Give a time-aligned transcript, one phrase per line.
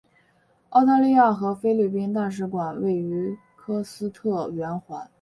[0.69, 3.37] 澳大利亚和菲律宾大使馆位于
[3.85, 5.07] 斯科特圆环。